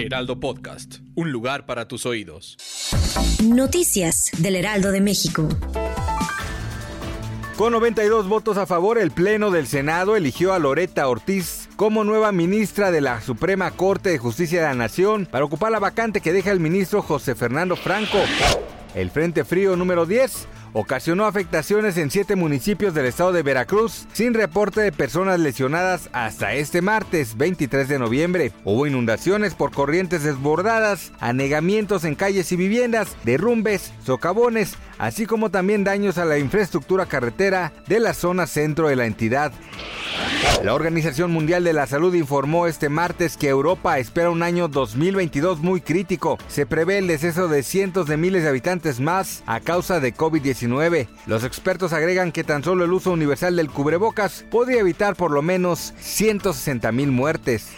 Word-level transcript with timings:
Heraldo 0.00 0.40
Podcast, 0.40 1.00
un 1.14 1.30
lugar 1.30 1.66
para 1.66 1.86
tus 1.86 2.06
oídos. 2.06 2.56
Noticias 3.44 4.30
del 4.38 4.56
Heraldo 4.56 4.92
de 4.92 5.02
México. 5.02 5.46
Con 7.56 7.74
92 7.74 8.26
votos 8.26 8.56
a 8.56 8.64
favor, 8.64 8.98
el 8.98 9.10
Pleno 9.10 9.50
del 9.50 9.66
Senado 9.66 10.16
eligió 10.16 10.54
a 10.54 10.58
Loreta 10.58 11.06
Ortiz 11.06 11.68
como 11.76 12.04
nueva 12.04 12.32
ministra 12.32 12.90
de 12.90 13.02
la 13.02 13.20
Suprema 13.20 13.70
Corte 13.72 14.08
de 14.08 14.18
Justicia 14.18 14.60
de 14.62 14.68
la 14.68 14.74
Nación 14.74 15.26
para 15.26 15.44
ocupar 15.44 15.70
la 15.70 15.78
vacante 15.78 16.22
que 16.22 16.32
deja 16.32 16.50
el 16.50 16.60
ministro 16.60 17.02
José 17.02 17.34
Fernando 17.34 17.76
Franco. 17.76 18.18
El 18.94 19.10
Frente 19.10 19.44
Frío 19.44 19.76
número 19.76 20.06
10 20.06 20.48
ocasionó 20.72 21.26
afectaciones 21.26 21.96
en 21.96 22.10
siete 22.10 22.36
municipios 22.36 22.94
del 22.94 23.06
estado 23.06 23.32
de 23.32 23.42
Veracruz, 23.42 24.06
sin 24.12 24.34
reporte 24.34 24.80
de 24.80 24.92
personas 24.92 25.40
lesionadas 25.40 26.08
hasta 26.12 26.54
este 26.54 26.82
martes 26.82 27.36
23 27.36 27.88
de 27.88 27.98
noviembre. 27.98 28.52
Hubo 28.64 28.86
inundaciones 28.86 29.54
por 29.54 29.72
corrientes 29.72 30.22
desbordadas, 30.22 31.12
anegamientos 31.20 32.04
en 32.04 32.14
calles 32.14 32.52
y 32.52 32.56
viviendas, 32.56 33.16
derrumbes, 33.24 33.92
socavones, 34.04 34.74
así 34.98 35.26
como 35.26 35.50
también 35.50 35.84
daños 35.84 36.18
a 36.18 36.24
la 36.24 36.38
infraestructura 36.38 37.06
carretera 37.06 37.72
de 37.86 38.00
la 38.00 38.14
zona 38.14 38.46
centro 38.46 38.88
de 38.88 38.96
la 38.96 39.06
entidad. 39.06 39.52
La 40.62 40.74
Organización 40.74 41.30
Mundial 41.30 41.64
de 41.64 41.72
la 41.72 41.86
Salud 41.86 42.14
informó 42.14 42.66
este 42.66 42.90
martes 42.90 43.36
que 43.38 43.48
Europa 43.48 43.98
espera 43.98 44.30
un 44.30 44.42
año 44.42 44.68
2022 44.68 45.60
muy 45.60 45.80
crítico. 45.80 46.38
Se 46.48 46.66
prevé 46.66 46.98
el 46.98 47.06
deceso 47.06 47.48
de 47.48 47.62
cientos 47.62 48.06
de 48.06 48.18
miles 48.18 48.42
de 48.42 48.50
habitantes 48.50 49.00
más 49.00 49.42
a 49.46 49.60
causa 49.60 50.00
de 50.00 50.12
COVID-19. 50.68 51.08
Los 51.26 51.44
expertos 51.44 51.92
agregan 51.92 52.32
que 52.32 52.44
tan 52.44 52.62
solo 52.62 52.84
el 52.84 52.92
uso 52.92 53.12
universal 53.12 53.56
del 53.56 53.70
cubrebocas 53.70 54.44
podría 54.50 54.80
evitar 54.80 55.16
por 55.16 55.30
lo 55.30 55.42
menos 55.42 55.94
160 56.00 56.92
mil 56.92 57.10
muertes. 57.10 57.68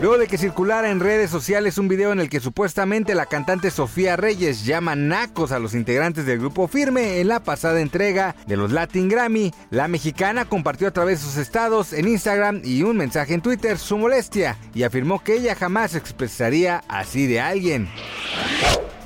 Luego 0.00 0.18
de 0.18 0.26
que 0.26 0.38
circulara 0.38 0.90
en 0.90 1.00
redes 1.00 1.30
sociales 1.30 1.78
un 1.78 1.88
video 1.88 2.12
en 2.12 2.20
el 2.20 2.30
que 2.30 2.40
supuestamente 2.40 3.14
la 3.14 3.26
cantante 3.26 3.70
Sofía 3.70 4.16
Reyes 4.16 4.64
llama 4.64 4.94
nacos 4.96 5.52
a 5.52 5.58
los 5.58 5.74
integrantes 5.74 6.26
del 6.26 6.38
grupo 6.38 6.68
Firme 6.68 7.20
en 7.20 7.28
la 7.28 7.40
pasada 7.40 7.80
entrega 7.80 8.34
de 8.46 8.56
los 8.56 8.72
Latin 8.72 9.08
Grammy, 9.08 9.52
la 9.70 9.88
mexicana 9.88 10.44
compartió 10.44 10.88
a 10.88 10.92
través 10.92 11.20
de 11.20 11.26
sus 11.26 11.36
estados 11.36 11.92
en 11.92 12.08
Instagram 12.08 12.62
y 12.64 12.82
un 12.82 12.96
mensaje 12.96 13.34
en 13.34 13.42
Twitter 13.42 13.78
su 13.78 13.98
molestia 13.98 14.56
y 14.74 14.84
afirmó 14.84 15.22
que 15.22 15.34
ella 15.34 15.54
jamás 15.54 15.94
expresaría 15.94 16.82
así 16.88 17.26
de 17.26 17.40
alguien. 17.40 17.88